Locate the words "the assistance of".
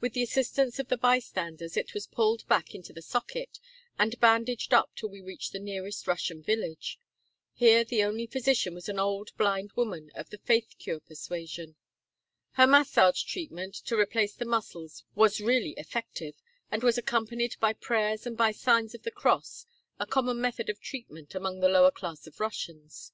0.14-0.88